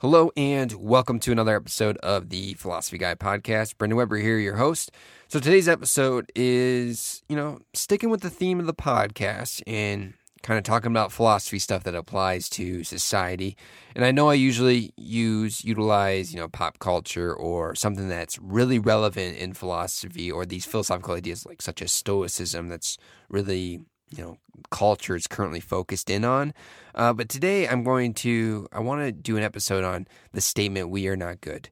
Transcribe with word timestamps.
Hello 0.00 0.30
and 0.36 0.72
welcome 0.74 1.18
to 1.20 1.32
another 1.32 1.56
episode 1.56 1.96
of 1.98 2.28
the 2.28 2.52
Philosophy 2.52 2.98
Guy 2.98 3.14
podcast. 3.14 3.78
Brendan 3.78 3.96
Weber 3.96 4.18
here, 4.18 4.38
your 4.38 4.56
host. 4.56 4.90
So 5.28 5.40
today's 5.40 5.68
episode 5.68 6.30
is, 6.36 7.22
you 7.30 7.34
know, 7.34 7.60
sticking 7.72 8.10
with 8.10 8.20
the 8.20 8.28
theme 8.28 8.60
of 8.60 8.66
the 8.66 8.74
podcast 8.74 9.62
and 9.66 10.12
kind 10.42 10.58
of 10.58 10.64
talking 10.64 10.90
about 10.90 11.12
philosophy 11.12 11.58
stuff 11.58 11.82
that 11.84 11.94
applies 11.94 12.50
to 12.50 12.84
society. 12.84 13.56
And 13.94 14.04
I 14.04 14.10
know 14.10 14.28
I 14.28 14.34
usually 14.34 14.92
use 14.98 15.64
utilize, 15.64 16.30
you 16.30 16.40
know, 16.40 16.48
pop 16.48 16.78
culture 16.78 17.32
or 17.32 17.74
something 17.74 18.06
that's 18.06 18.38
really 18.38 18.78
relevant 18.78 19.38
in 19.38 19.54
philosophy 19.54 20.30
or 20.30 20.44
these 20.44 20.66
philosophical 20.66 21.14
ideas 21.14 21.46
like 21.46 21.62
such 21.62 21.80
as 21.80 21.90
stoicism 21.90 22.68
that's 22.68 22.98
really 23.30 23.80
you 24.10 24.22
know 24.22 24.38
culture 24.70 25.16
is 25.16 25.26
currently 25.26 25.60
focused 25.60 26.10
in 26.10 26.24
on. 26.24 26.54
Uh, 26.94 27.12
but 27.12 27.28
today 27.28 27.68
I'm 27.68 27.84
going 27.84 28.14
to 28.14 28.68
I 28.72 28.80
want 28.80 29.02
to 29.02 29.12
do 29.12 29.36
an 29.36 29.42
episode 29.42 29.84
on 29.84 30.06
the 30.32 30.40
statement 30.40 30.90
"We 30.90 31.08
are 31.08 31.16
not 31.16 31.40
good," 31.40 31.70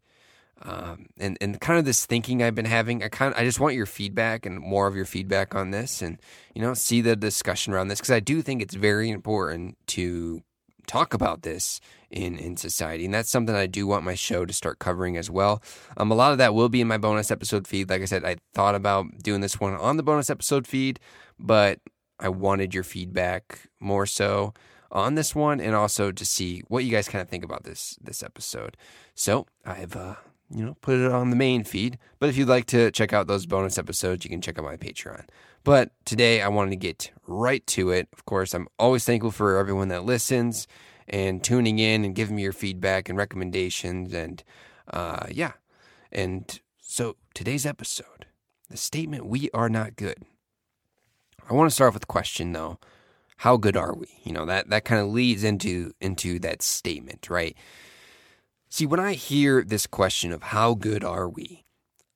um, 0.63 1.07
and 1.19 1.39
and 1.41 1.61
kind 1.61 1.79
of 1.79 1.85
this 1.85 2.07
thinking 2.07 2.43
I've 2.43 2.55
been 2.55 2.65
having. 2.65 3.03
I 3.03 3.09
kind 3.09 3.33
of, 3.33 3.41
I 3.41 3.45
just 3.45 3.61
want 3.61 3.75
your 3.75 3.87
feedback 3.87 4.47
and 4.47 4.61
more 4.61 4.87
of 4.87 4.97
your 4.97 5.07
feedback 5.07 5.55
on 5.55 5.71
this, 5.71 6.03
and 6.03 6.19
you 6.55 6.63
know 6.63 6.75
see 6.75 7.01
the 7.01 7.17
discussion 7.17 7.73
around 7.73 7.89
this 7.89 8.01
because 8.01 8.13
I 8.13 8.21
do 8.21 8.43
think 8.43 8.63
it's 8.63 8.75
very 8.75 9.11
important 9.11 9.77
to 9.89 10.43
talk 10.87 11.15
about 11.15 11.43
this 11.43 11.81
in 12.11 12.39
in 12.39 12.57
society 12.57 13.07
and 13.07 13.15
that's 13.15 13.31
something 13.31 13.55
i 13.55 13.67
do 13.67 13.87
want 13.87 14.05
my 14.05 14.15
show 14.15 14.45
to 14.45 14.53
start 14.53 14.79
covering 14.79 15.17
as 15.17 15.31
well 15.31 15.63
um, 15.97 16.11
a 16.11 16.15
lot 16.15 16.31
of 16.31 16.39
that 16.39 16.55
will 16.55 16.69
be 16.69 16.81
in 16.81 16.87
my 16.87 16.99
bonus 16.99 17.31
episode 17.31 17.67
feed 17.67 17.89
like 17.89 18.03
i 18.03 18.05
said 18.05 18.23
i 18.25 18.37
thought 18.53 18.75
about 18.75 19.07
doing 19.23 19.41
this 19.41 19.59
one 19.59 19.73
on 19.75 19.97
the 19.97 20.03
bonus 20.03 20.29
episode 20.29 20.67
feed 20.67 21.01
but 21.39 21.81
I 22.19 22.29
wanted 22.29 22.75
your 22.75 22.85
feedback 22.85 23.69
more 23.81 24.07
so 24.07 24.55
on 24.91 25.17
this 25.17 25.35
one 25.35 25.61
and 25.61 25.75
also 25.75 26.13
to 26.13 26.25
see 26.25 26.63
what 26.69 26.85
you 26.85 26.91
guys 26.91 27.09
kind 27.09 27.21
of 27.21 27.29
think 27.29 27.45
about 27.45 27.65
this 27.65 27.99
this 28.01 28.23
episode. 28.23 28.77
So 29.15 29.47
I've 29.65 29.97
uh, 29.97 30.15
you 30.51 30.65
know 30.65 30.77
put 30.81 30.99
it 30.99 31.11
on 31.11 31.31
the 31.31 31.37
main 31.37 31.65
feed. 31.65 31.99
But 32.19 32.29
if 32.29 32.37
you'd 32.37 32.49
like 32.49 32.67
to 32.67 32.91
check 32.93 33.13
out 33.13 33.27
those 33.27 33.47
bonus 33.47 33.77
episodes, 33.77 34.25
you 34.25 34.31
can 34.31 34.41
check 34.41 34.59
out 34.59 34.65
my 34.65 34.77
Patreon. 34.77 35.27
But 35.65 35.91
today 36.05 36.41
I 36.41 36.49
wanted 36.49 36.71
to 36.71 36.77
get 36.77 37.11
right 37.27 37.67
to 37.69 37.91
it. 37.91 38.09
Of 38.13 38.25
course, 38.25 38.55
I'm 38.55 38.69
always 38.79 39.05
thankful 39.05 39.31
for 39.33 39.57
everyone 39.57 39.89
that 39.89 40.05
listens 40.05 40.69
and 41.09 41.43
tuning 41.43 41.79
in 41.79 42.05
and 42.05 42.15
giving 42.15 42.37
me 42.37 42.43
your 42.43 42.53
feedback 42.53 43.09
and 43.09 43.19
recommendations 43.19 44.15
and 44.15 44.43
uh, 44.93 45.27
yeah. 45.31 45.53
And 46.13 46.61
so 46.81 47.17
today's 47.35 47.67
episode, 47.67 48.27
the 48.71 48.77
statement 48.77 49.27
"We 49.27 49.51
are 49.53 49.69
not 49.69 49.97
good." 49.97 50.25
I 51.49 51.55
want 51.55 51.71
to 51.71 51.75
start 51.75 51.89
off 51.89 51.95
with 51.95 52.05
a 52.05 52.07
question 52.07 52.53
though. 52.53 52.79
How 53.39 53.57
good 53.57 53.77
are 53.77 53.95
we? 53.95 54.07
You 54.23 54.33
know, 54.33 54.47
that, 54.47 54.71
that 54.71 54.85
kind 54.85 55.01
of 55.01 55.09
leads 55.09 55.45
into 55.45 55.93
into 56.01 56.39
that 56.41 56.63
statement, 56.63 57.29
right? 57.29 57.57
See, 58.71 58.87
when 58.87 59.01
I 59.01 59.15
hear 59.15 59.63
this 59.63 59.87
question 59.87 60.33
of 60.33 60.43
how 60.43 60.75
good 60.75 61.05
are 61.05 61.29
we, 61.29 61.65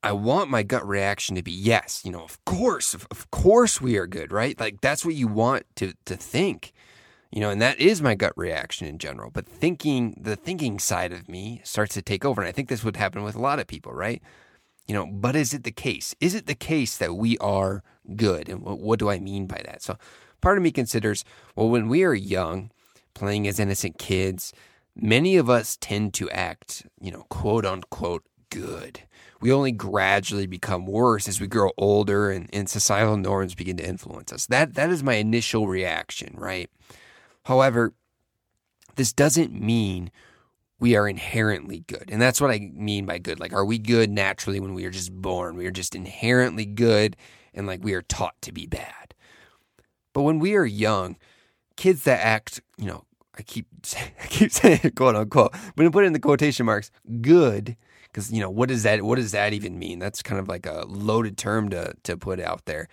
I 0.01 0.13
want 0.13 0.49
my 0.49 0.63
gut 0.63 0.87
reaction 0.87 1.35
to 1.35 1.43
be 1.43 1.51
yes, 1.51 2.01
you 2.05 2.11
know, 2.11 2.23
of 2.23 2.43
course, 2.45 2.93
of, 2.93 3.05
of 3.11 3.29
course 3.31 3.81
we 3.81 3.97
are 3.97 4.07
good, 4.07 4.31
right? 4.31 4.59
Like 4.59 4.81
that's 4.81 5.05
what 5.05 5.15
you 5.15 5.27
want 5.27 5.65
to 5.75 5.93
to 6.05 6.15
think. 6.15 6.73
You 7.31 7.41
know, 7.41 7.51
and 7.51 7.61
that 7.61 7.79
is 7.79 8.01
my 8.01 8.15
gut 8.15 8.33
reaction 8.35 8.87
in 8.87 8.97
general. 8.97 9.29
But 9.29 9.45
thinking 9.45 10.19
the 10.19 10.35
thinking 10.35 10.79
side 10.79 11.13
of 11.13 11.29
me 11.29 11.61
starts 11.63 11.93
to 11.93 12.01
take 12.01 12.25
over. 12.25 12.41
And 12.41 12.47
I 12.47 12.51
think 12.51 12.69
this 12.69 12.83
would 12.83 12.95
happen 12.95 13.23
with 13.23 13.35
a 13.35 13.41
lot 13.41 13.59
of 13.59 13.67
people, 13.67 13.93
right? 13.93 14.21
You 14.89 14.95
know, 14.95 15.05
but 15.05 15.35
is 15.35 15.53
it 15.53 15.65
the 15.65 15.71
case? 15.71 16.15
Is 16.19 16.33
it 16.33 16.47
the 16.47 16.55
case 16.55 16.97
that 16.97 17.13
we 17.13 17.37
are 17.37 17.83
good? 18.15 18.49
And 18.49 18.63
what, 18.63 18.79
what 18.79 18.97
do 18.97 19.07
I 19.07 19.19
mean 19.19 19.45
by 19.45 19.61
that? 19.63 19.83
So 19.83 19.97
part 20.41 20.57
of 20.57 20.63
me 20.63 20.71
considers, 20.71 21.23
well, 21.55 21.69
when 21.69 21.89
we 21.89 22.03
are 22.03 22.15
young, 22.15 22.71
playing 23.13 23.47
as 23.47 23.59
innocent 23.59 23.99
kids, 23.99 24.51
many 24.95 25.37
of 25.37 25.47
us 25.47 25.77
tend 25.79 26.15
to 26.15 26.27
act, 26.31 26.87
you 26.99 27.11
know, 27.11 27.27
quote 27.29 27.67
unquote 27.67 28.23
good. 28.49 29.01
We 29.41 29.51
only 29.51 29.71
gradually 29.71 30.47
become 30.47 30.87
worse 30.87 31.27
as 31.27 31.39
we 31.39 31.45
grow 31.45 31.69
older 31.77 32.31
and, 32.31 32.49
and 32.51 32.67
societal 32.67 33.15
norms 33.15 33.53
begin 33.53 33.77
to 33.77 33.87
influence 33.87 34.33
us. 34.33 34.47
That 34.47 34.73
that 34.73 34.89
is 34.89 35.03
my 35.03 35.13
initial 35.13 35.67
reaction, 35.67 36.33
right? 36.35 36.67
However, 37.43 37.93
this 38.95 39.13
doesn't 39.13 39.53
mean 39.53 40.09
we 40.79 40.95
are 40.95 41.07
inherently 41.07 41.83
good. 41.87 42.09
And 42.09 42.21
that's 42.21 42.39
what 42.39 42.51
I 42.51 42.71
mean 42.73 43.05
by 43.05 43.17
good. 43.17 43.39
Like, 43.39 43.53
are 43.53 43.65
we 43.65 43.77
good 43.77 44.09
naturally 44.09 44.59
when 44.59 44.73
we 44.73 44.85
are 44.85 44.89
just 44.89 45.11
born? 45.11 45.55
We 45.55 45.65
are 45.65 45.71
just 45.71 45.95
inherently 45.95 46.65
good 46.65 47.17
and 47.53 47.67
like 47.67 47.83
we 47.83 47.93
are 47.93 48.01
taught 48.01 48.41
to 48.43 48.51
be 48.51 48.65
bad. 48.65 49.13
But 50.13 50.21
when 50.21 50.39
we 50.39 50.55
are 50.55 50.65
young, 50.65 51.17
kids 51.75 52.03
that 52.03 52.23
act, 52.25 52.61
you 52.77 52.85
know, 52.85 53.05
I 53.37 53.41
keep 53.41 53.67
I 54.23 54.27
keep 54.27 54.51
saying 54.51 54.79
quote 54.95 55.15
unquote, 55.15 55.51
I'm 55.53 55.73
gonna 55.75 55.91
put 55.91 56.03
it 56.03 56.07
in 56.07 56.13
the 56.13 56.19
quotation 56.19 56.65
marks, 56.65 56.91
good, 57.21 57.75
because 58.03 58.31
you 58.31 58.39
know 58.39 58.49
what 58.49 58.69
does 58.69 58.83
that 58.83 59.01
what 59.03 59.15
does 59.15 59.31
that 59.31 59.53
even 59.53 59.77
mean? 59.79 59.99
That's 59.99 60.21
kind 60.21 60.39
of 60.39 60.47
like 60.47 60.65
a 60.65 60.85
loaded 60.87 61.37
term 61.37 61.69
to 61.69 61.93
to 62.03 62.17
put 62.17 62.39
out 62.39 62.65
there. 62.65 62.87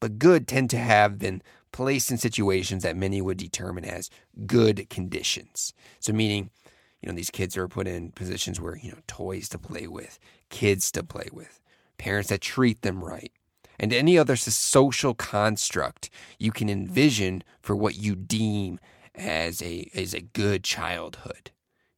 But 0.00 0.18
good 0.18 0.48
tend 0.48 0.70
to 0.70 0.78
have 0.78 1.18
been 1.18 1.42
placed 1.72 2.10
in 2.10 2.18
situations 2.18 2.82
that 2.82 2.96
many 2.96 3.20
would 3.22 3.36
determine 3.36 3.84
as 3.84 4.10
good 4.46 4.88
conditions. 4.90 5.72
So 6.00 6.12
meaning 6.12 6.50
you 7.00 7.08
know, 7.08 7.14
these 7.14 7.30
kids 7.30 7.56
are 7.56 7.68
put 7.68 7.86
in 7.86 8.12
positions 8.12 8.60
where, 8.60 8.76
you 8.76 8.90
know, 8.90 8.98
toys 9.06 9.48
to 9.50 9.58
play 9.58 9.86
with, 9.86 10.18
kids 10.50 10.90
to 10.92 11.02
play 11.02 11.28
with, 11.32 11.60
parents 11.98 12.28
that 12.28 12.40
treat 12.40 12.82
them 12.82 13.02
right, 13.02 13.32
and 13.78 13.92
any 13.92 14.18
other 14.18 14.36
social 14.36 15.14
construct 15.14 16.10
you 16.38 16.52
can 16.52 16.68
envision 16.68 17.42
for 17.62 17.74
what 17.74 17.96
you 17.96 18.14
deem 18.14 18.78
as 19.14 19.62
a 19.62 19.90
as 19.94 20.14
a 20.14 20.20
good 20.20 20.62
childhood. 20.62 21.50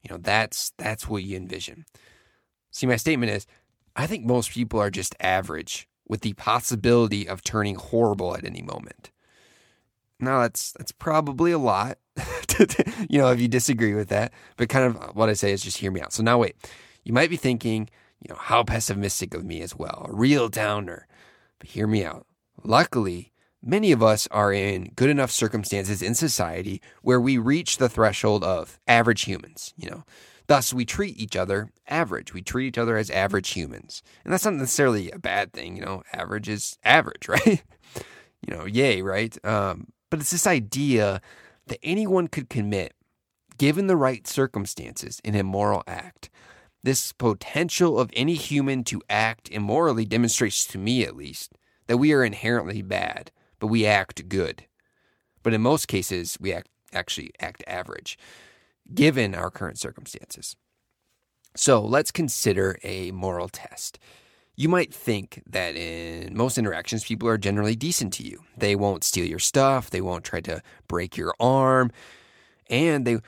You 0.02 0.10
know, 0.10 0.18
that's 0.18 0.72
that's 0.78 1.08
what 1.08 1.24
you 1.24 1.36
envision. 1.36 1.84
See, 2.70 2.86
my 2.86 2.96
statement 2.96 3.32
is 3.32 3.46
I 3.96 4.06
think 4.06 4.24
most 4.24 4.52
people 4.52 4.80
are 4.80 4.90
just 4.90 5.16
average 5.20 5.88
with 6.06 6.20
the 6.22 6.32
possibility 6.34 7.28
of 7.28 7.42
turning 7.42 7.74
horrible 7.74 8.36
at 8.36 8.44
any 8.44 8.62
moment. 8.62 9.10
Now 10.20 10.42
that's 10.42 10.72
that's 10.72 10.92
probably 10.92 11.50
a 11.50 11.58
lot, 11.58 11.98
you 13.08 13.18
know, 13.18 13.30
if 13.30 13.40
you 13.40 13.48
disagree 13.48 13.94
with 13.94 14.08
that. 14.08 14.32
But 14.56 14.68
kind 14.68 14.84
of 14.84 15.16
what 15.16 15.28
I 15.28 15.34
say 15.34 15.52
is 15.52 15.62
just 15.62 15.78
hear 15.78 15.90
me 15.90 16.00
out. 16.00 16.12
So 16.12 16.22
now 16.22 16.38
wait, 16.38 16.56
you 17.04 17.12
might 17.12 17.30
be 17.30 17.36
thinking, 17.36 17.88
you 18.20 18.32
know, 18.32 18.40
how 18.40 18.62
pessimistic 18.62 19.34
of 19.34 19.44
me 19.44 19.62
as 19.62 19.76
well, 19.76 20.06
a 20.08 20.14
real 20.14 20.48
downer. 20.48 21.06
But 21.58 21.70
hear 21.70 21.86
me 21.86 22.04
out. 22.04 22.26
Luckily, 22.62 23.32
many 23.62 23.92
of 23.92 24.02
us 24.02 24.28
are 24.30 24.52
in 24.52 24.92
good 24.94 25.10
enough 25.10 25.30
circumstances 25.30 26.02
in 26.02 26.14
society 26.14 26.80
where 27.02 27.20
we 27.20 27.38
reach 27.38 27.78
the 27.78 27.88
threshold 27.88 28.44
of 28.44 28.78
average 28.86 29.22
humans, 29.22 29.72
you 29.76 29.90
know. 29.90 30.04
Thus, 30.48 30.74
we 30.74 30.84
treat 30.84 31.16
each 31.18 31.36
other 31.36 31.70
average. 31.86 32.34
We 32.34 32.42
treat 32.42 32.66
each 32.66 32.78
other 32.78 32.96
as 32.96 33.10
average 33.10 33.50
humans. 33.50 34.02
And 34.24 34.32
that's 34.32 34.44
not 34.44 34.54
necessarily 34.54 35.10
a 35.10 35.18
bad 35.18 35.52
thing, 35.52 35.76
you 35.76 35.82
know. 35.84 36.02
Average 36.12 36.48
is 36.48 36.78
average, 36.84 37.28
right? 37.28 37.62
you 38.46 38.54
know, 38.54 38.66
yay, 38.66 39.02
right? 39.02 39.36
Um, 39.44 39.88
but 40.10 40.20
it's 40.20 40.30
this 40.30 40.46
idea 40.46 41.20
that 41.66 41.78
anyone 41.82 42.28
could 42.28 42.48
commit, 42.48 42.94
given 43.58 43.86
the 43.86 43.96
right 43.96 44.26
circumstances, 44.26 45.20
an 45.24 45.34
immoral 45.34 45.82
act. 45.86 46.30
This 46.82 47.12
potential 47.12 47.98
of 47.98 48.10
any 48.14 48.34
human 48.34 48.82
to 48.84 49.00
act 49.08 49.48
immorally 49.50 50.04
demonstrates 50.04 50.66
to 50.66 50.78
me, 50.78 51.04
at 51.04 51.16
least, 51.16 51.52
that 51.86 51.98
we 51.98 52.12
are 52.12 52.24
inherently 52.24 52.82
bad, 52.82 53.30
but 53.60 53.68
we 53.68 53.86
act 53.86 54.28
good. 54.28 54.66
But 55.42 55.54
in 55.54 55.60
most 55.60 55.86
cases, 55.86 56.36
we 56.40 56.52
act, 56.52 56.68
actually 56.92 57.30
act 57.38 57.62
average, 57.66 58.18
given 58.92 59.34
our 59.34 59.50
current 59.50 59.78
circumstances. 59.78 60.56
So 61.54 61.80
let's 61.80 62.10
consider 62.10 62.78
a 62.82 63.12
moral 63.12 63.48
test. 63.48 63.98
You 64.54 64.68
might 64.68 64.92
think 64.92 65.42
that 65.46 65.76
in 65.76 66.36
most 66.36 66.58
interactions, 66.58 67.04
people 67.04 67.28
are 67.28 67.38
generally 67.38 67.74
decent 67.74 68.12
to 68.14 68.22
you. 68.22 68.42
They 68.56 68.76
won't 68.76 69.04
steal 69.04 69.24
your 69.24 69.38
stuff, 69.38 69.90
they 69.90 70.00
won't 70.00 70.24
try 70.24 70.40
to 70.42 70.62
break 70.88 71.16
your 71.16 71.34
arm, 71.40 71.90
and 72.68 73.06
they 73.06 73.18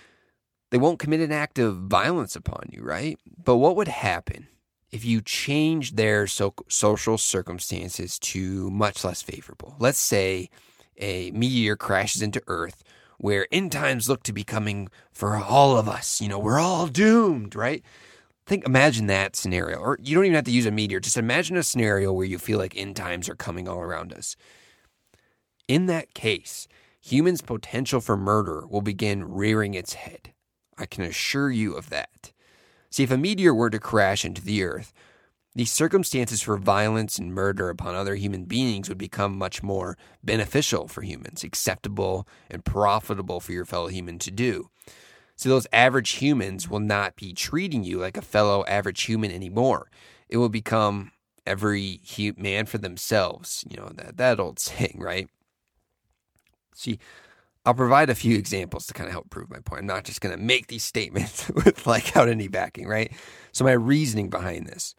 they 0.71 0.79
won't 0.79 0.99
commit 0.99 1.21
an 1.21 1.33
act 1.33 1.59
of 1.59 1.77
violence 1.77 2.35
upon 2.35 2.69
you, 2.73 2.83
right? 2.83 3.19
But 3.43 3.57
what 3.57 3.77
would 3.77 3.89
happen 3.89 4.49
if 4.91 5.05
you 5.05 5.21
change 5.21 5.95
their 5.95 6.27
so- 6.27 6.55
social 6.69 7.17
circumstances 7.17 8.19
to 8.19 8.71
much 8.71 9.05
less 9.05 9.23
favorable? 9.23 9.77
Let's 9.79 10.01
say 10.01 10.51
a 10.99 11.31
meteor 11.31 11.77
crashes 11.77 12.23
into 12.23 12.43
Earth 12.49 12.83
where 13.19 13.47
end 13.53 13.73
times 13.73 14.09
look 14.09 14.23
to 14.25 14.33
be 14.33 14.45
coming 14.45 14.89
for 15.13 15.37
all 15.37 15.77
of 15.79 15.89
us. 15.89 16.21
You 16.21 16.29
know, 16.29 16.39
we're 16.39 16.59
all 16.59 16.89
doomed, 16.89 17.55
right? 17.55 17.83
Think 18.47 18.67
imagine 18.67 19.07
that 19.07 19.37
scenario 19.37 19.79
or 19.79 19.99
you 20.03 20.15
don't 20.15 20.25
even 20.25 20.35
have 20.35 20.45
to 20.45 20.51
use 20.51 20.67
a 20.67 20.71
meteor 20.71 21.01
just 21.01 21.17
imagine 21.17 21.57
a 21.57 21.63
scenario 21.63 22.13
where 22.13 22.27
you 22.27 22.39
feel 22.39 22.59
like 22.59 22.77
end 22.77 22.97
times 22.97 23.29
are 23.29 23.35
coming 23.35 23.69
all 23.69 23.81
around 23.81 24.13
us. 24.13 24.37
In 25.69 25.87
that 25.87 26.15
case 26.15 26.69
humans 27.01 27.43
potential 27.43 28.01
for 28.01 28.17
murder 28.17 28.67
will 28.67 28.83
begin 28.83 29.25
rearing 29.25 29.75
its 29.75 29.95
head. 29.95 30.33
I 30.79 30.87
can 30.87 31.05
assure 31.05 31.51
you 31.51 31.75
of 31.75 31.91
that. 31.91 32.33
See 32.91 33.03
if 33.03 33.11
a 33.11 33.19
meteor 33.19 33.55
were 33.55 33.71
to 33.71 33.79
crash 33.79 34.25
into 34.25 34.43
the 34.43 34.63
earth 34.63 34.93
the 35.57 35.65
circumstances 35.65 36.43
for 36.43 36.57
violence 36.57 37.17
and 37.17 37.33
murder 37.33 37.71
upon 37.71 37.95
other 37.95 38.17
human 38.17 38.45
beings 38.45 38.89
would 38.89 38.99
become 38.99 39.39
much 39.39 39.63
more 39.63 39.97
beneficial 40.23 40.89
for 40.89 41.03
humans 41.03 41.45
acceptable 41.45 42.27
and 42.51 42.65
profitable 42.65 43.39
for 43.39 43.53
your 43.53 43.65
fellow 43.65 43.87
human 43.87 44.19
to 44.19 44.33
do 44.33 44.69
So 45.37 45.49
those 45.49 45.67
average 45.73 46.13
humans 46.13 46.69
will 46.69 46.81
not 46.81 47.17
be 47.17 47.33
treating 47.33 47.85
you 47.85 47.99
like 47.99 48.17
a 48.17 48.23
fellow 48.23 48.65
average 48.67 49.03
human 49.03 49.31
anymore. 49.31 49.91
It 50.29 50.37
will 50.37 50.49
become 50.49 51.13
every 51.47 52.01
man 52.37 52.67
for 52.67 52.79
themselves. 52.79 53.65
You 53.69 53.77
know, 53.77 53.91
that, 53.95 54.17
that 54.17 54.41
old 54.41 54.59
saying, 54.59 54.99
right? 54.99 55.29
See, 56.75 56.99
I'll 57.67 57.75
provide 57.75 58.11
a 58.11 58.15
few 58.15 58.37
examples 58.37 58.87
to 58.87 58.95
kind 58.95 59.07
of 59.07 59.13
help 59.13 59.31
prove 59.31 59.51
my 59.51 59.61
point. 59.61 59.81
I'm 59.81 59.87
not 59.87 60.05
just 60.05 60.21
going 60.21 60.37
to 60.37 60.43
make 60.43 60.67
these 60.67 60.85
statements 60.85 61.49
with 61.55 61.87
like 61.87 62.17
out 62.17 62.29
any 62.29 62.49
backing, 62.49 62.87
right? 62.87 63.13
So 63.53 63.65
my 63.65 63.73
reasoning 63.73 64.29
behind 64.29 64.67
this. 64.67 64.95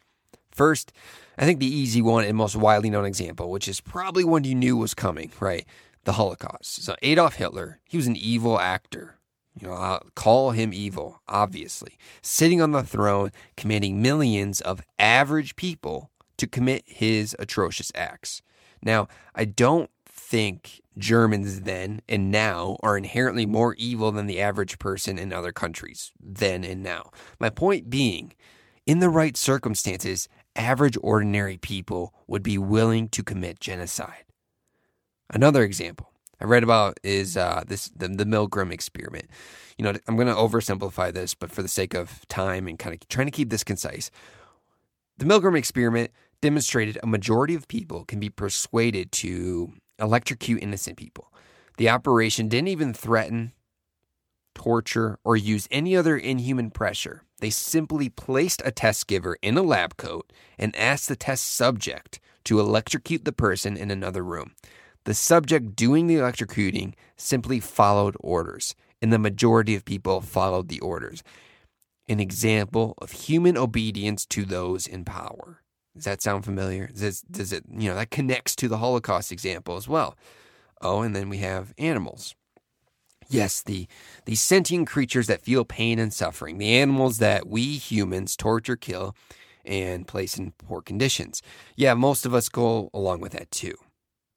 First, 0.50 0.92
I 1.38 1.44
think 1.44 1.60
the 1.60 1.66
easy 1.66 2.00
one 2.00 2.24
and 2.24 2.36
most 2.36 2.56
widely 2.56 2.88
known 2.88 3.04
example, 3.04 3.50
which 3.50 3.68
is 3.68 3.80
probably 3.80 4.24
one 4.24 4.44
you 4.44 4.54
knew 4.54 4.76
was 4.76 4.94
coming, 4.94 5.30
right? 5.38 5.66
The 6.04 6.12
Holocaust. 6.12 6.82
So 6.82 6.96
Adolf 7.02 7.34
Hitler, 7.34 7.80
he 7.84 7.98
was 7.98 8.06
an 8.06 8.16
evil 8.16 8.58
actor. 8.58 9.15
You 9.58 9.68
know, 9.68 9.74
I'll 9.74 10.02
call 10.14 10.50
him 10.50 10.72
evil, 10.74 11.22
obviously. 11.28 11.98
Sitting 12.20 12.60
on 12.60 12.72
the 12.72 12.82
throne, 12.82 13.30
commanding 13.56 14.02
millions 14.02 14.60
of 14.60 14.82
average 14.98 15.56
people 15.56 16.10
to 16.36 16.46
commit 16.46 16.84
his 16.86 17.34
atrocious 17.38 17.90
acts. 17.94 18.42
Now, 18.82 19.08
I 19.34 19.46
don't 19.46 19.90
think 20.06 20.82
Germans 20.98 21.62
then 21.62 22.02
and 22.08 22.30
now 22.30 22.76
are 22.82 22.98
inherently 22.98 23.46
more 23.46 23.74
evil 23.74 24.12
than 24.12 24.26
the 24.26 24.40
average 24.40 24.78
person 24.78 25.18
in 25.18 25.32
other 25.32 25.52
countries 25.52 26.12
then 26.20 26.64
and 26.64 26.82
now. 26.82 27.10
My 27.38 27.48
point 27.48 27.88
being, 27.88 28.32
in 28.86 28.98
the 28.98 29.08
right 29.08 29.36
circumstances, 29.36 30.28
average 30.54 30.98
ordinary 31.02 31.56
people 31.56 32.14
would 32.26 32.42
be 32.42 32.58
willing 32.58 33.08
to 33.10 33.22
commit 33.22 33.60
genocide. 33.60 34.24
Another 35.30 35.62
example 35.62 36.12
I 36.40 36.44
read 36.44 36.62
about 36.62 36.98
is 37.02 37.36
uh, 37.36 37.64
this 37.66 37.88
the, 37.88 38.08
the 38.08 38.24
Milgram 38.24 38.72
experiment. 38.72 39.26
You 39.78 39.84
know, 39.84 39.94
I'm 40.06 40.16
going 40.16 40.28
to 40.28 40.34
oversimplify 40.34 41.12
this, 41.12 41.34
but 41.34 41.50
for 41.50 41.62
the 41.62 41.68
sake 41.68 41.94
of 41.94 42.26
time 42.28 42.66
and 42.66 42.78
kind 42.78 42.94
of 42.94 43.06
trying 43.08 43.26
to 43.26 43.30
keep 43.30 43.50
this 43.50 43.64
concise, 43.64 44.10
the 45.18 45.24
Milgram 45.24 45.56
experiment 45.56 46.10
demonstrated 46.40 46.98
a 47.02 47.06
majority 47.06 47.54
of 47.54 47.68
people 47.68 48.04
can 48.04 48.20
be 48.20 48.30
persuaded 48.30 49.12
to 49.12 49.72
electrocute 49.98 50.62
innocent 50.62 50.96
people. 50.96 51.32
The 51.78 51.88
operation 51.88 52.48
didn't 52.48 52.68
even 52.68 52.94
threaten, 52.94 53.52
torture, 54.54 55.18
or 55.24 55.36
use 55.36 55.68
any 55.70 55.96
other 55.96 56.16
inhuman 56.16 56.70
pressure. 56.70 57.22
They 57.40 57.50
simply 57.50 58.08
placed 58.08 58.62
a 58.64 58.70
test 58.70 59.06
giver 59.06 59.36
in 59.42 59.58
a 59.58 59.62
lab 59.62 59.96
coat 59.96 60.32
and 60.58 60.74
asked 60.76 61.08
the 61.08 61.16
test 61.16 61.44
subject 61.44 62.18
to 62.44 62.60
electrocute 62.60 63.24
the 63.24 63.32
person 63.32 63.76
in 63.76 63.90
another 63.90 64.22
room. 64.22 64.52
The 65.06 65.14
subject 65.14 65.76
doing 65.76 66.08
the 66.08 66.16
electrocuting 66.16 66.94
simply 67.16 67.60
followed 67.60 68.16
orders, 68.18 68.74
and 69.00 69.12
the 69.12 69.20
majority 69.20 69.76
of 69.76 69.84
people 69.84 70.20
followed 70.20 70.66
the 70.66 70.80
orders. 70.80 71.22
An 72.08 72.18
example 72.18 72.94
of 72.98 73.12
human 73.12 73.56
obedience 73.56 74.26
to 74.26 74.44
those 74.44 74.84
in 74.84 75.04
power. 75.04 75.62
Does 75.94 76.06
that 76.06 76.22
sound 76.22 76.44
familiar? 76.44 76.88
Does, 76.88 77.20
does 77.22 77.52
it, 77.52 77.62
you 77.70 77.88
know, 77.88 77.94
that 77.94 78.10
connects 78.10 78.56
to 78.56 78.66
the 78.66 78.78
Holocaust 78.78 79.30
example 79.30 79.76
as 79.76 79.86
well. 79.86 80.16
Oh, 80.82 81.02
and 81.02 81.14
then 81.14 81.28
we 81.28 81.38
have 81.38 81.72
animals. 81.78 82.34
Yes, 83.28 83.62
the, 83.62 83.86
the 84.24 84.34
sentient 84.34 84.88
creatures 84.88 85.28
that 85.28 85.40
feel 85.40 85.64
pain 85.64 86.00
and 86.00 86.12
suffering, 86.12 86.58
the 86.58 86.74
animals 86.74 87.18
that 87.18 87.46
we 87.46 87.76
humans 87.76 88.36
torture, 88.36 88.76
kill, 88.76 89.14
and 89.64 90.08
place 90.08 90.36
in 90.36 90.50
poor 90.50 90.82
conditions. 90.82 91.42
Yeah, 91.76 91.94
most 91.94 92.26
of 92.26 92.34
us 92.34 92.48
go 92.48 92.90
along 92.92 93.20
with 93.20 93.32
that 93.32 93.52
too. 93.52 93.76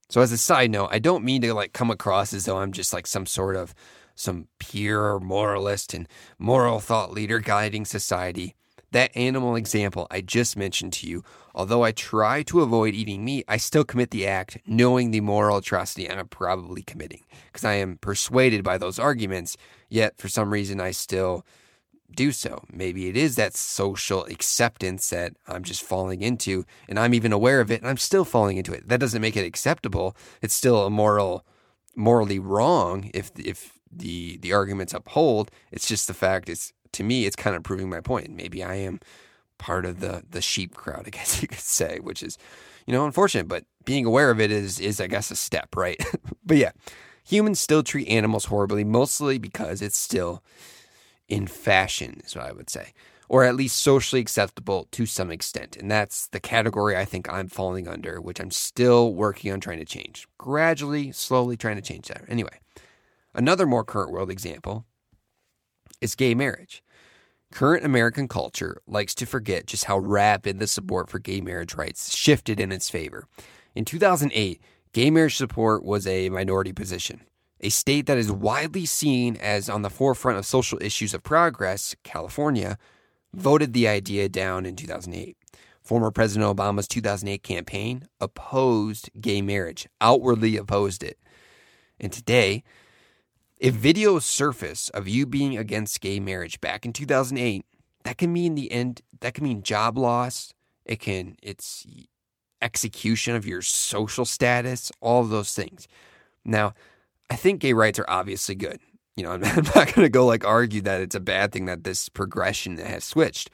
So 0.09 0.21
as 0.21 0.31
a 0.31 0.37
side 0.37 0.71
note, 0.71 0.89
I 0.91 0.97
don't 0.97 1.23
mean 1.23 1.41
to 1.43 1.53
like 1.53 1.73
come 1.73 1.91
across 1.91 2.33
as 2.33 2.45
though 2.45 2.57
I'm 2.57 2.71
just 2.71 2.93
like 2.93 3.05
some 3.05 3.27
sort 3.27 3.55
of 3.55 3.75
some 4.15 4.47
pure 4.57 5.19
moralist 5.19 5.93
and 5.93 6.07
moral 6.39 6.79
thought 6.79 7.13
leader 7.13 7.39
guiding 7.39 7.85
society. 7.85 8.55
That 8.91 9.15
animal 9.15 9.55
example 9.55 10.07
I 10.09 10.21
just 10.21 10.57
mentioned 10.57 10.93
to 10.93 11.07
you, 11.07 11.23
although 11.53 11.83
I 11.83 11.91
try 11.91 12.41
to 12.43 12.61
avoid 12.61 12.95
eating 12.95 13.23
meat, 13.23 13.45
I 13.47 13.57
still 13.57 13.83
commit 13.83 14.09
the 14.09 14.25
act 14.25 14.57
knowing 14.65 15.11
the 15.11 15.21
moral 15.21 15.57
atrocity 15.57 16.09
I'm 16.09 16.27
probably 16.27 16.81
committing 16.81 17.21
because 17.45 17.63
I 17.63 17.73
am 17.73 17.97
persuaded 17.97 18.63
by 18.63 18.79
those 18.79 18.97
arguments, 18.97 19.57
yet 19.89 20.17
for 20.17 20.27
some 20.27 20.51
reason 20.51 20.81
I 20.81 20.89
still 20.89 21.45
do 22.15 22.31
so. 22.31 22.63
Maybe 22.71 23.07
it 23.07 23.17
is 23.17 23.35
that 23.35 23.55
social 23.55 24.25
acceptance 24.25 25.09
that 25.09 25.33
I'm 25.47 25.63
just 25.63 25.83
falling 25.83 26.21
into 26.21 26.65
and 26.87 26.99
I'm 26.99 27.13
even 27.13 27.31
aware 27.31 27.61
of 27.61 27.71
it 27.71 27.81
and 27.81 27.89
I'm 27.89 27.97
still 27.97 28.25
falling 28.25 28.57
into 28.57 28.73
it. 28.73 28.87
That 28.87 28.99
doesn't 28.99 29.21
make 29.21 29.37
it 29.37 29.45
acceptable. 29.45 30.15
It's 30.41 30.53
still 30.53 30.85
a 30.85 30.89
moral 30.89 31.45
morally 31.95 32.39
wrong 32.39 33.11
if 33.13 33.31
if 33.37 33.79
the 33.91 34.37
the 34.37 34.53
arguments 34.53 34.93
uphold. 34.93 35.51
It's 35.71 35.87
just 35.87 36.07
the 36.07 36.13
fact 36.13 36.49
it's 36.49 36.73
to 36.93 37.03
me, 37.03 37.25
it's 37.25 37.35
kind 37.35 37.55
of 37.55 37.63
proving 37.63 37.89
my 37.89 38.01
point. 38.01 38.29
Maybe 38.31 38.63
I 38.63 38.75
am 38.75 38.99
part 39.57 39.85
of 39.85 39.99
the 39.99 40.23
the 40.29 40.41
sheep 40.41 40.73
crowd, 40.73 41.03
I 41.07 41.09
guess 41.09 41.41
you 41.41 41.47
could 41.47 41.59
say, 41.59 41.99
which 41.99 42.23
is, 42.23 42.37
you 42.85 42.93
know, 42.93 43.05
unfortunate. 43.05 43.47
But 43.47 43.65
being 43.85 44.05
aware 44.05 44.31
of 44.31 44.39
it 44.39 44.51
is 44.51 44.79
is 44.79 44.99
I 44.99 45.07
guess 45.07 45.31
a 45.31 45.35
step, 45.35 45.75
right? 45.75 46.01
but 46.45 46.57
yeah, 46.57 46.71
humans 47.23 47.59
still 47.59 47.83
treat 47.83 48.07
animals 48.07 48.45
horribly, 48.45 48.83
mostly 48.83 49.37
because 49.37 49.81
it's 49.81 49.97
still 49.97 50.43
in 51.29 51.47
fashion, 51.47 52.21
is 52.25 52.35
what 52.35 52.45
I 52.45 52.51
would 52.51 52.69
say, 52.69 52.93
or 53.29 53.43
at 53.43 53.55
least 53.55 53.77
socially 53.77 54.21
acceptable 54.21 54.87
to 54.91 55.05
some 55.05 55.31
extent. 55.31 55.77
And 55.77 55.89
that's 55.89 56.27
the 56.27 56.39
category 56.39 56.97
I 56.97 57.05
think 57.05 57.31
I'm 57.31 57.47
falling 57.47 57.87
under, 57.87 58.19
which 58.19 58.39
I'm 58.39 58.51
still 58.51 59.13
working 59.13 59.53
on 59.53 59.59
trying 59.59 59.79
to 59.79 59.85
change, 59.85 60.27
gradually, 60.37 61.11
slowly 61.11 61.55
trying 61.55 61.75
to 61.75 61.81
change 61.81 62.07
that. 62.07 62.23
Anyway, 62.27 62.59
another 63.33 63.65
more 63.65 63.83
current 63.83 64.11
world 64.11 64.31
example 64.31 64.85
is 66.01 66.15
gay 66.15 66.33
marriage. 66.33 66.83
Current 67.51 67.83
American 67.83 68.27
culture 68.27 68.81
likes 68.85 69.15
to 69.15 69.25
forget 69.25 69.65
just 69.65 69.85
how 69.85 69.97
rapid 69.97 70.59
the 70.59 70.67
support 70.67 71.09
for 71.09 71.17
gay 71.17 71.41
marriage 71.41 71.73
rights 71.73 72.15
shifted 72.15 72.59
in 72.59 72.71
its 72.71 72.89
favor. 72.89 73.25
In 73.73 73.85
2008, 73.85 74.61
gay 74.93 75.09
marriage 75.09 75.35
support 75.35 75.83
was 75.83 76.05
a 76.05 76.29
minority 76.29 76.73
position. 76.73 77.21
A 77.61 77.69
state 77.69 78.05
that 78.05 78.17
is 78.17 78.31
widely 78.31 78.85
seen 78.85 79.35
as 79.37 79.69
on 79.69 79.81
the 79.81 79.89
forefront 79.89 80.37
of 80.37 80.45
social 80.45 80.81
issues 80.81 81.13
of 81.13 81.23
progress, 81.23 81.95
California, 82.03 82.77
voted 83.33 83.73
the 83.73 83.87
idea 83.87 84.29
down 84.29 84.65
in 84.65 84.75
2008. 84.75 85.35
Former 85.81 86.11
President 86.11 86.55
Obama's 86.55 86.87
2008 86.87 87.43
campaign 87.43 88.07
opposed 88.21 89.09
gay 89.19 89.41
marriage, 89.41 89.87
outwardly 89.99 90.55
opposed 90.55 91.03
it. 91.03 91.17
And 91.99 92.13
today, 92.13 92.63
if 93.59 93.75
videos 93.75 94.21
surface 94.21 94.89
of 94.89 95.07
you 95.07 95.25
being 95.25 95.57
against 95.57 95.99
gay 95.99 96.19
marriage 96.19 96.61
back 96.61 96.85
in 96.85 96.93
2008, 96.93 97.65
that 98.03 98.17
can 98.17 98.31
mean 98.31 98.55
the 98.55 98.71
end, 98.71 99.01
that 99.19 99.33
can 99.33 99.43
mean 99.43 99.63
job 99.63 99.97
loss. 99.97 100.53
It 100.85 100.99
can, 101.01 101.35
it's 101.43 101.85
execution 102.61 103.35
of 103.35 103.45
your 103.45 103.61
social 103.61 104.25
status, 104.25 104.91
all 105.01 105.21
of 105.21 105.29
those 105.29 105.53
things. 105.53 105.87
Now, 106.45 106.73
I 107.29 107.35
think 107.35 107.61
gay 107.61 107.73
rights 107.73 107.99
are 107.99 108.09
obviously 108.09 108.55
good. 108.55 108.79
You 109.15 109.23
know, 109.23 109.31
I'm 109.33 109.41
not 109.41 109.73
going 109.73 110.05
to 110.05 110.09
go 110.09 110.25
like 110.25 110.45
argue 110.45 110.81
that 110.81 111.01
it's 111.01 111.15
a 111.15 111.19
bad 111.19 111.51
thing 111.51 111.65
that 111.65 111.83
this 111.83 112.09
progression 112.09 112.77
has 112.77 113.03
switched. 113.03 113.49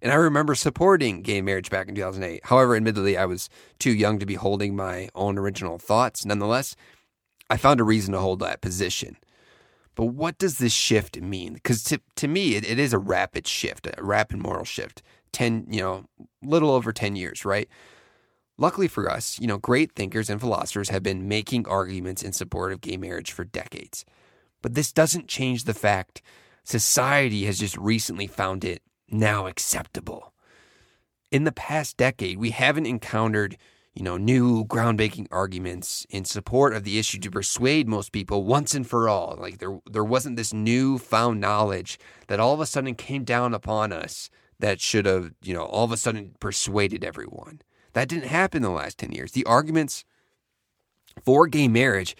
And 0.00 0.10
I 0.10 0.16
remember 0.16 0.56
supporting 0.56 1.22
gay 1.22 1.40
marriage 1.42 1.70
back 1.70 1.88
in 1.88 1.94
2008. 1.94 2.40
However, 2.44 2.74
admittedly, 2.74 3.16
I 3.16 3.24
was 3.24 3.48
too 3.78 3.92
young 3.92 4.18
to 4.18 4.26
be 4.26 4.34
holding 4.34 4.74
my 4.74 5.08
own 5.14 5.38
original 5.38 5.78
thoughts. 5.78 6.24
Nonetheless, 6.24 6.74
I 7.48 7.56
found 7.56 7.78
a 7.78 7.84
reason 7.84 8.12
to 8.12 8.18
hold 8.18 8.40
that 8.40 8.60
position. 8.60 9.16
But 9.94 10.06
what 10.06 10.38
does 10.38 10.58
this 10.58 10.72
shift 10.72 11.20
mean? 11.20 11.54
Because 11.54 11.84
to, 11.84 12.00
to 12.16 12.26
me, 12.26 12.56
it, 12.56 12.68
it 12.68 12.80
is 12.80 12.92
a 12.92 12.98
rapid 12.98 13.46
shift, 13.46 13.86
a 13.86 14.02
rapid 14.02 14.38
moral 14.38 14.64
shift. 14.64 15.02
10, 15.32 15.66
you 15.70 15.80
know, 15.80 16.04
little 16.42 16.70
over 16.70 16.92
10 16.92 17.14
years, 17.14 17.44
right? 17.44 17.68
Luckily 18.62 18.86
for 18.86 19.10
us, 19.10 19.40
you 19.40 19.48
know, 19.48 19.58
great 19.58 19.96
thinkers 19.96 20.30
and 20.30 20.40
philosophers 20.40 20.90
have 20.90 21.02
been 21.02 21.26
making 21.26 21.66
arguments 21.66 22.22
in 22.22 22.32
support 22.32 22.70
of 22.70 22.80
gay 22.80 22.96
marriage 22.96 23.32
for 23.32 23.44
decades. 23.44 24.04
But 24.62 24.74
this 24.74 24.92
doesn't 24.92 25.26
change 25.26 25.64
the 25.64 25.74
fact 25.74 26.22
society 26.62 27.44
has 27.46 27.58
just 27.58 27.76
recently 27.76 28.28
found 28.28 28.62
it 28.64 28.80
now 29.10 29.48
acceptable. 29.48 30.32
In 31.32 31.42
the 31.42 31.50
past 31.50 31.96
decade, 31.96 32.38
we 32.38 32.50
haven't 32.50 32.86
encountered 32.86 33.56
you 33.94 34.04
know, 34.04 34.16
new 34.16 34.64
groundbreaking 34.66 35.26
arguments 35.32 36.06
in 36.08 36.24
support 36.24 36.72
of 36.72 36.84
the 36.84 37.00
issue 37.00 37.18
to 37.18 37.32
persuade 37.32 37.88
most 37.88 38.12
people 38.12 38.44
once 38.44 38.76
and 38.76 38.86
for 38.86 39.08
all. 39.08 39.36
Like 39.40 39.58
there 39.58 39.80
there 39.90 40.04
wasn't 40.04 40.36
this 40.36 40.54
new 40.54 40.98
found 40.98 41.40
knowledge 41.40 41.98
that 42.28 42.38
all 42.38 42.54
of 42.54 42.60
a 42.60 42.66
sudden 42.66 42.94
came 42.94 43.24
down 43.24 43.54
upon 43.54 43.92
us 43.92 44.30
that 44.60 44.80
should 44.80 45.04
have, 45.04 45.32
you 45.42 45.52
know, 45.52 45.64
all 45.64 45.84
of 45.84 45.90
a 45.90 45.96
sudden 45.96 46.36
persuaded 46.38 47.04
everyone. 47.04 47.60
That 47.92 48.08
didn't 48.08 48.28
happen 48.28 48.58
in 48.58 48.62
the 48.62 48.70
last 48.70 48.98
10 48.98 49.12
years. 49.12 49.32
The 49.32 49.44
arguments 49.44 50.04
for 51.24 51.46
gay 51.46 51.68
marriage, 51.68 52.16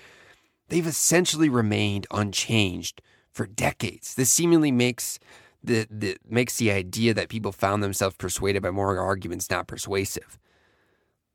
they've 0.69 0.87
essentially 0.87 1.49
remained 1.49 2.07
unchanged 2.11 3.01
for 3.31 3.47
decades. 3.47 4.15
This 4.15 4.31
seemingly 4.31 4.71
makes 4.71 5.19
the, 5.65 5.87
the 5.91 6.17
makes 6.29 6.57
the 6.57 6.73
idea 6.73 7.15
that 7.15 7.29
people 7.29 7.53
found 7.53 7.83
themselves 7.83 8.17
persuaded 8.17 8.63
by 8.63 8.71
more 8.71 8.99
arguments 8.99 9.49
not 9.49 9.69
persuasive 9.69 10.39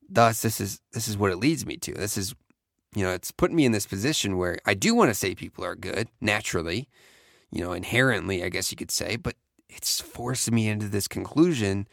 thus 0.10 0.41
this 0.41 0.60
is 0.60 0.82
this 0.94 1.08
is 1.08 1.17
what 1.17 1.32
it 1.32 1.38
leads 1.38 1.65
me 1.65 1.77
to. 1.77 1.94
This 1.94 2.17
is 2.17 2.36
you 2.96 3.03
know, 3.03 3.12
it's 3.12 3.32
putting 3.32 3.56
me 3.56 3.65
in 3.65 3.74
this 3.74 3.86
position 3.86 4.38
where 4.38 4.58
I 4.65 4.74
do 4.74 4.96
want 4.96 5.10
to 5.10 5.13
say 5.13 5.36
people 5.36 5.63
are 5.63 5.75
good 5.75 6.08
naturally. 6.22 6.88
you 7.51 7.63
know, 7.63 7.74
inherently, 7.74 8.44
I 8.44 8.50
guess 8.50 8.72
you 8.72 8.77
could 8.77 8.91
say, 8.91 9.17
but 9.17 9.36
it's 9.70 10.01
forcing 10.01 10.56
me 10.56 10.67
into 10.67 10.88
this 10.88 11.08
conclusion, 11.08 11.88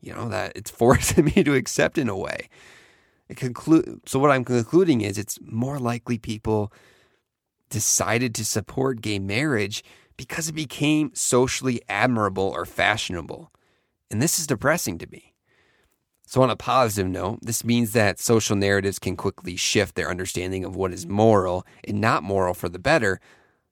you 0.00 0.14
know, 0.14 0.28
that 0.28 0.52
it's 0.54 0.70
forcing 0.82 1.26
me 1.26 1.44
to 1.44 1.54
accept 1.54 1.98
in 1.98 2.08
a 2.08 2.16
way. 2.16 2.48
It 3.28 3.36
conclude, 3.36 4.00
so 4.06 4.18
what 4.18 4.30
I'm 4.30 4.44
concluding 4.44 5.02
is 5.02 5.16
it's 5.16 5.38
more 5.42 5.78
likely 5.78 6.18
people 6.18 6.72
decided 7.68 8.34
to 8.34 8.44
support 8.44 9.00
gay 9.00 9.18
marriage 9.20 9.84
because 10.16 10.48
it 10.48 10.54
became 10.54 11.12
socially 11.14 11.80
admirable 11.88 12.52
or 12.54 12.66
fashionable. 12.66 13.52
And 14.10 14.20
this 14.20 14.38
is 14.38 14.46
depressing 14.46 14.98
to 14.98 15.06
me. 15.06 15.30
So, 16.26 16.42
on 16.42 16.50
a 16.50 16.56
positive 16.56 17.10
note, 17.10 17.40
this 17.42 17.64
means 17.64 17.92
that 17.92 18.20
social 18.20 18.54
narratives 18.54 19.00
can 19.00 19.16
quickly 19.16 19.56
shift 19.56 19.96
their 19.96 20.10
understanding 20.10 20.64
of 20.64 20.76
what 20.76 20.92
is 20.92 21.06
moral 21.06 21.66
and 21.82 22.00
not 22.00 22.22
moral 22.22 22.54
for 22.54 22.68
the 22.68 22.78
better. 22.78 23.20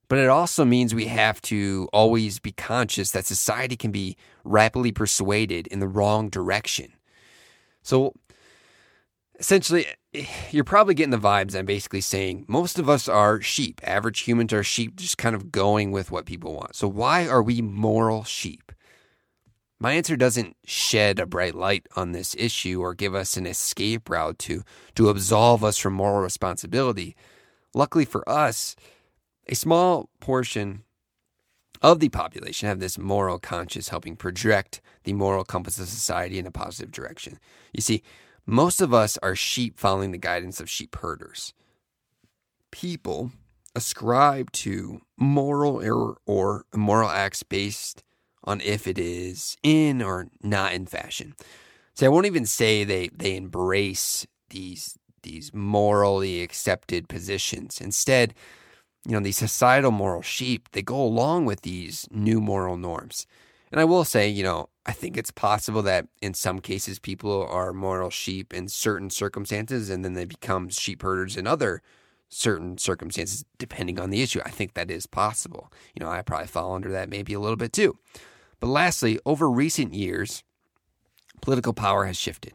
But 0.08 0.18
it 0.18 0.28
also 0.28 0.64
means 0.64 0.94
we 0.94 1.06
have 1.06 1.40
to 1.42 1.88
always 1.92 2.38
be 2.38 2.52
conscious 2.52 3.10
that 3.10 3.26
society 3.26 3.76
can 3.76 3.92
be 3.92 4.16
rapidly 4.42 4.90
persuaded 4.90 5.66
in 5.66 5.80
the 5.80 5.88
wrong 5.88 6.30
direction. 6.30 6.94
So, 7.82 8.14
essentially, 9.38 9.86
you're 10.50 10.64
probably 10.64 10.94
getting 10.94 11.10
the 11.10 11.18
vibes 11.18 11.54
I'm 11.54 11.66
basically 11.66 12.00
saying 12.00 12.46
most 12.48 12.78
of 12.78 12.88
us 12.88 13.06
are 13.06 13.42
sheep. 13.42 13.80
Average 13.84 14.20
humans 14.20 14.52
are 14.54 14.64
sheep, 14.64 14.96
just 14.96 15.18
kind 15.18 15.36
of 15.36 15.52
going 15.52 15.92
with 15.92 16.10
what 16.10 16.24
people 16.24 16.54
want. 16.54 16.74
So, 16.74 16.88
why 16.88 17.28
are 17.28 17.42
we 17.42 17.60
moral 17.60 18.24
sheep? 18.24 18.72
My 19.80 19.92
answer 19.92 20.16
doesn't 20.16 20.56
shed 20.64 21.20
a 21.20 21.26
bright 21.26 21.54
light 21.54 21.86
on 21.94 22.10
this 22.10 22.34
issue 22.36 22.80
or 22.80 22.94
give 22.94 23.14
us 23.14 23.36
an 23.36 23.46
escape 23.46 24.10
route 24.10 24.38
to, 24.40 24.64
to 24.96 25.08
absolve 25.08 25.62
us 25.62 25.78
from 25.78 25.92
moral 25.92 26.20
responsibility. 26.20 27.14
Luckily 27.74 28.04
for 28.04 28.28
us, 28.28 28.74
a 29.48 29.54
small 29.54 30.10
portion 30.20 30.82
of 31.80 32.00
the 32.00 32.08
population 32.08 32.68
have 32.68 32.80
this 32.80 32.98
moral 32.98 33.38
conscience 33.38 33.88
helping 33.88 34.16
project 34.16 34.80
the 35.04 35.12
moral 35.12 35.44
compass 35.44 35.78
of 35.78 35.88
society 35.88 36.38
in 36.38 36.46
a 36.46 36.50
positive 36.50 36.90
direction. 36.90 37.38
You 37.72 37.80
see, 37.80 38.02
most 38.46 38.80
of 38.80 38.92
us 38.92 39.18
are 39.22 39.34
sheep 39.34 39.78
following 39.78 40.10
the 40.10 40.18
guidance 40.18 40.60
of 40.60 40.68
sheep 40.68 40.96
herders. 40.96 41.54
People 42.70 43.30
ascribe 43.74 44.50
to 44.52 45.00
moral 45.16 45.80
error 45.80 46.16
or 46.26 46.64
moral 46.74 47.08
acts 47.08 47.42
based 47.42 48.02
on 48.44 48.60
if 48.62 48.86
it 48.86 48.98
is 48.98 49.56
in 49.62 50.02
or 50.02 50.28
not 50.42 50.72
in 50.72 50.86
fashion. 50.86 51.34
So 51.94 52.06
I 52.06 52.08
won't 52.08 52.26
even 52.26 52.46
say 52.46 52.84
they 52.84 53.08
they 53.08 53.36
embrace 53.36 54.26
these 54.50 54.98
these 55.22 55.52
morally 55.52 56.42
accepted 56.42 57.08
positions. 57.08 57.80
Instead, 57.80 58.34
you 59.08 59.14
know, 59.14 59.20
these 59.20 59.38
societal 59.38 59.90
moral 59.90 60.20
sheep, 60.20 60.68
they 60.72 60.82
go 60.82 61.02
along 61.02 61.46
with 61.46 61.62
these 61.62 62.06
new 62.10 62.42
moral 62.42 62.76
norms. 62.76 63.26
And 63.72 63.80
I 63.80 63.86
will 63.86 64.04
say, 64.04 64.28
you 64.28 64.42
know, 64.42 64.68
I 64.84 64.92
think 64.92 65.16
it's 65.16 65.30
possible 65.30 65.80
that 65.82 66.08
in 66.20 66.34
some 66.34 66.58
cases 66.58 66.98
people 66.98 67.46
are 67.46 67.72
moral 67.72 68.10
sheep 68.10 68.52
in 68.52 68.68
certain 68.68 69.08
circumstances 69.08 69.88
and 69.88 70.04
then 70.04 70.12
they 70.12 70.26
become 70.26 70.68
sheep 70.68 71.00
herders 71.00 71.38
in 71.38 71.46
other 71.46 71.80
certain 72.28 72.76
circumstances, 72.76 73.46
depending 73.56 73.98
on 73.98 74.10
the 74.10 74.20
issue. 74.20 74.42
I 74.44 74.50
think 74.50 74.74
that 74.74 74.90
is 74.90 75.06
possible. 75.06 75.72
You 75.94 76.04
know, 76.04 76.10
I 76.10 76.20
probably 76.20 76.48
fall 76.48 76.74
under 76.74 76.90
that 76.92 77.08
maybe 77.08 77.32
a 77.32 77.40
little 77.40 77.56
bit 77.56 77.72
too. 77.72 77.96
But 78.60 78.66
lastly, 78.66 79.18
over 79.24 79.48
recent 79.48 79.94
years, 79.94 80.44
political 81.40 81.72
power 81.72 82.04
has 82.04 82.18
shifted. 82.18 82.52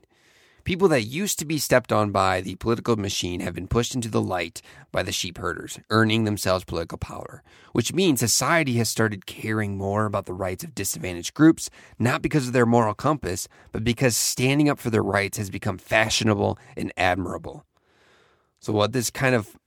People 0.64 0.88
that 0.88 1.02
used 1.02 1.40
to 1.40 1.46
be 1.46 1.58
stepped 1.58 1.92
on 1.92 2.12
by 2.12 2.40
the 2.40 2.56
political 2.56 2.96
machine 2.96 3.42
have 3.42 3.54
been 3.54 3.68
pushed 3.68 3.96
into 3.96 4.08
the 4.08 4.22
light 4.22 4.62
by 4.94 5.04
the 5.04 5.12
sheep 5.12 5.38
herders, 5.38 5.78
earning 5.90 6.24
themselves 6.24 6.64
political 6.64 6.98
power, 6.98 7.44
which 7.74 7.94
means 7.94 8.22
society 8.22 8.76
has 8.76 8.90
started 8.90 9.26
caring 9.26 9.78
more 9.78 10.06
about 10.06 10.26
the 10.26 10.34
rights 10.34 10.64
of 10.64 10.74
disadvantaged 10.74 11.34
groups, 11.34 11.70
not 12.00 12.22
because 12.22 12.48
of 12.48 12.54
their 12.54 12.66
moral 12.66 12.94
compass, 12.94 13.50
but 13.74 13.84
because 13.84 14.16
standing 14.16 14.70
up 14.70 14.80
for 14.80 14.90
their 14.90 15.04
rights 15.04 15.38
has 15.38 15.50
become 15.50 15.78
fashionable 15.78 16.58
and 16.78 16.94
admirable. 16.96 17.66
So, 18.62 18.72
what 18.72 18.94
this 18.94 19.10
kind 19.10 19.36
of 19.36 19.58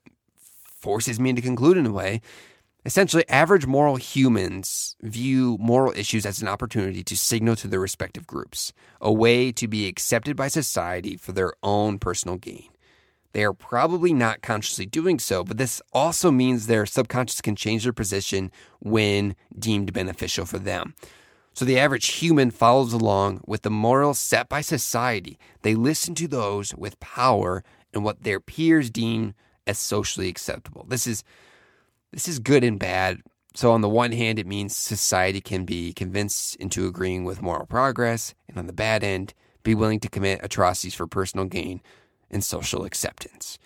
forces 0.64 1.20
me 1.20 1.34
to 1.34 1.42
conclude 1.42 1.76
in 1.76 1.84
a 1.84 1.92
way 1.92 2.22
Essentially, 2.86 3.28
average 3.28 3.66
moral 3.66 3.96
humans 3.96 4.94
view 5.02 5.58
moral 5.58 5.92
issues 5.96 6.24
as 6.24 6.40
an 6.40 6.46
opportunity 6.46 7.02
to 7.02 7.16
signal 7.16 7.56
to 7.56 7.66
their 7.66 7.80
respective 7.80 8.28
groups, 8.28 8.72
a 9.00 9.12
way 9.12 9.50
to 9.50 9.66
be 9.66 9.88
accepted 9.88 10.36
by 10.36 10.46
society 10.46 11.16
for 11.16 11.32
their 11.32 11.52
own 11.64 11.98
personal 11.98 12.36
gain. 12.36 12.68
They 13.32 13.42
are 13.42 13.52
probably 13.52 14.12
not 14.12 14.40
consciously 14.40 14.86
doing 14.86 15.18
so, 15.18 15.42
but 15.42 15.58
this 15.58 15.82
also 15.92 16.30
means 16.30 16.68
their 16.68 16.86
subconscious 16.86 17.40
can 17.40 17.56
change 17.56 17.82
their 17.82 17.92
position 17.92 18.52
when 18.78 19.34
deemed 19.58 19.92
beneficial 19.92 20.46
for 20.46 20.60
them. 20.60 20.94
So 21.54 21.64
the 21.64 21.80
average 21.80 22.06
human 22.06 22.52
follows 22.52 22.92
along 22.92 23.40
with 23.48 23.62
the 23.62 23.70
morals 23.70 24.20
set 24.20 24.48
by 24.48 24.60
society. 24.60 25.40
They 25.62 25.74
listen 25.74 26.14
to 26.14 26.28
those 26.28 26.72
with 26.72 27.00
power 27.00 27.64
and 27.92 28.04
what 28.04 28.22
their 28.22 28.38
peers 28.38 28.90
deem 28.90 29.34
as 29.66 29.76
socially 29.76 30.28
acceptable. 30.28 30.86
This 30.88 31.08
is 31.08 31.24
this 32.16 32.26
is 32.28 32.38
good 32.38 32.64
and 32.64 32.78
bad. 32.78 33.20
So, 33.54 33.72
on 33.72 33.82
the 33.82 33.90
one 33.90 34.12
hand, 34.12 34.38
it 34.38 34.46
means 34.46 34.74
society 34.74 35.42
can 35.42 35.66
be 35.66 35.92
convinced 35.92 36.56
into 36.56 36.86
agreeing 36.86 37.24
with 37.24 37.42
moral 37.42 37.66
progress, 37.66 38.34
and 38.48 38.56
on 38.56 38.66
the 38.66 38.72
bad 38.72 39.04
end, 39.04 39.34
be 39.62 39.74
willing 39.74 40.00
to 40.00 40.08
commit 40.08 40.40
atrocities 40.42 40.94
for 40.94 41.06
personal 41.06 41.44
gain 41.44 41.82
and 42.30 42.42
social 42.42 42.86
acceptance. 42.86 43.58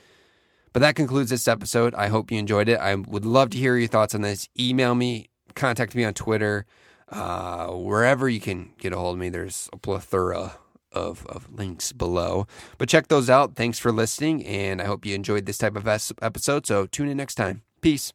But 0.72 0.80
that 0.80 0.96
concludes 0.96 1.30
this 1.30 1.46
episode. 1.46 1.94
I 1.94 2.08
hope 2.08 2.32
you 2.32 2.38
enjoyed 2.38 2.68
it. 2.68 2.80
I 2.80 2.96
would 2.96 3.24
love 3.24 3.50
to 3.50 3.58
hear 3.58 3.76
your 3.76 3.86
thoughts 3.86 4.16
on 4.16 4.22
this. 4.22 4.48
Email 4.58 4.96
me, 4.96 5.28
contact 5.54 5.94
me 5.94 6.04
on 6.04 6.14
Twitter, 6.14 6.66
uh, 7.08 7.68
wherever 7.68 8.28
you 8.28 8.40
can 8.40 8.72
get 8.80 8.92
a 8.92 8.96
hold 8.96 9.14
of 9.14 9.20
me. 9.20 9.28
There's 9.28 9.68
a 9.72 9.76
plethora 9.76 10.54
of, 10.90 11.24
of 11.26 11.52
links 11.52 11.92
below. 11.92 12.48
But 12.78 12.88
check 12.88 13.06
those 13.06 13.30
out. 13.30 13.54
Thanks 13.54 13.78
for 13.78 13.92
listening, 13.92 14.44
and 14.44 14.82
I 14.82 14.86
hope 14.86 15.06
you 15.06 15.14
enjoyed 15.14 15.46
this 15.46 15.58
type 15.58 15.76
of 15.76 15.86
episode. 15.86 16.66
So 16.66 16.86
tune 16.86 17.08
in 17.08 17.16
next 17.16 17.36
time. 17.36 17.62
Peace. 17.80 18.12